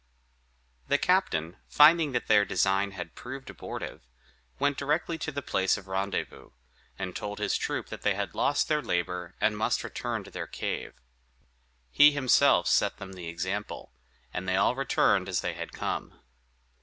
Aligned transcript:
The 0.87 0.97
captain, 0.97 1.57
finding 1.67 2.11
that 2.13 2.25
their 2.25 2.43
design 2.43 2.89
had 2.93 3.13
proved 3.13 3.51
abortive, 3.51 4.01
went 4.57 4.75
directly 4.75 5.19
to 5.19 5.31
the 5.31 5.43
place 5.43 5.77
of 5.77 5.85
rendezvous, 5.87 6.49
and 6.97 7.15
told 7.15 7.37
his 7.37 7.55
troop 7.55 7.89
that 7.89 8.01
they 8.01 8.15
had 8.15 8.33
lost 8.33 8.67
their 8.67 8.81
labor, 8.81 9.35
and 9.39 9.55
must 9.55 9.83
return 9.83 10.23
to 10.23 10.31
their 10.31 10.47
cave. 10.47 10.93
He 11.91 12.13
himself 12.13 12.65
set 12.67 12.97
them 12.97 13.13
the 13.13 13.27
example, 13.29 13.93
and 14.33 14.49
they 14.49 14.55
all 14.55 14.73
returned 14.75 15.29
as 15.29 15.41
they 15.41 15.53
had 15.53 15.71
come. 15.71 16.19